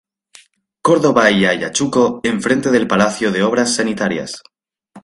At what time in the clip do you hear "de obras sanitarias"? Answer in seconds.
3.31-4.41